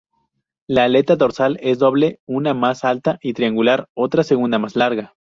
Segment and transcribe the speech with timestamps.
[0.65, 5.13] La aleta dorsal es doble: una más alta y triangular, otra segunda más larga.